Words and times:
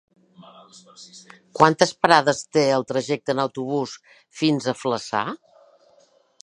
Quantes 1.59 1.93
parades 2.05 2.41
té 2.57 2.65
el 2.79 2.87
trajecte 2.93 3.35
en 3.37 3.43
autobús 3.47 3.95
fins 4.43 4.73
a 4.73 4.77
Flaçà? 4.83 5.25